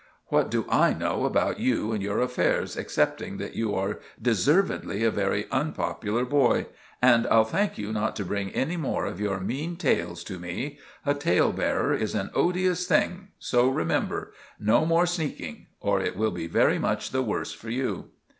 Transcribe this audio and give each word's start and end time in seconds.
What 0.29 0.49
do 0.49 0.65
I 0.67 0.93
know 0.95 1.25
about 1.25 1.59
you 1.59 1.91
and 1.91 2.01
your 2.01 2.21
affairs, 2.21 2.75
excepting 2.75 3.37
that 3.37 3.53
you 3.55 3.75
are 3.75 3.99
deservedly 4.19 5.03
a 5.03 5.11
very 5.11 5.45
unpopular 5.51 6.25
boy! 6.25 6.65
And 7.03 7.27
I'll 7.27 7.45
thank 7.45 7.77
you 7.77 7.93
not 7.93 8.15
to 8.15 8.25
bring 8.25 8.49
any 8.49 8.77
more 8.77 9.05
of 9.05 9.19
your 9.19 9.39
mean 9.39 9.75
tales 9.75 10.23
to 10.23 10.39
me. 10.39 10.79
A 11.05 11.13
tale 11.13 11.51
bearer 11.51 11.93
is 11.93 12.15
an 12.15 12.31
odious 12.33 12.87
thing; 12.87 13.27
so 13.37 13.69
remember; 13.69 14.33
no 14.59 14.87
more 14.87 15.05
sneaking, 15.05 15.67
or 15.79 16.01
it 16.01 16.17
will 16.17 16.31
be 16.31 16.47
very 16.47 16.79
much 16.79 17.11
the 17.11 17.21
worse 17.21 17.53
for 17.53 17.69
you!" 17.69 18.05